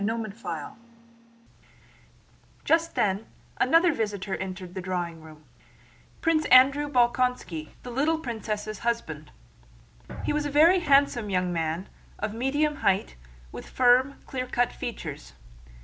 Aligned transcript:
CHAPTER 0.01 0.25
IV 0.25 0.69
Just 2.65 2.95
then 2.95 3.27
another 3.59 3.93
visitor 3.93 4.35
entered 4.35 4.73
the 4.73 4.81
drawing 4.81 5.21
room: 5.21 5.43
Prince 6.21 6.45
Andrew 6.45 6.89
Bolkónski, 6.91 7.69
the 7.83 7.91
little 7.91 8.17
princess' 8.17 8.79
husband. 8.79 9.31
He 10.23 10.33
was 10.33 10.47
a 10.47 10.49
very 10.49 10.79
handsome 10.79 11.29
young 11.29 11.53
man, 11.53 11.87
of 12.17 12.33
medium 12.33 12.77
height, 12.77 13.15
with 13.51 13.69
firm, 13.69 14.15
clearcut 14.25 14.71
features. 14.73 15.33